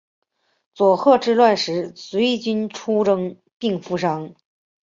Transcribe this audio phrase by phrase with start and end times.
[0.73, 4.33] 佐贺之乱时随军出征并负伤。